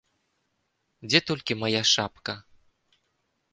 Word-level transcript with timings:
Дзе 1.09 1.19
толькі 1.29 1.59
мая 1.61 1.83
шапка? 1.93 2.33